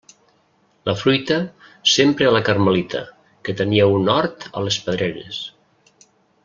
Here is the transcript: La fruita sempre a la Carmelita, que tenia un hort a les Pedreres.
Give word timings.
La 0.89 0.95
fruita 1.01 1.37
sempre 1.97 2.29
a 2.29 2.31
la 2.37 2.41
Carmelita, 2.49 3.03
que 3.45 3.55
tenia 3.63 3.89
un 3.99 4.13
hort 4.17 4.49
a 4.53 4.65
les 4.69 4.83
Pedreres. 4.89 5.45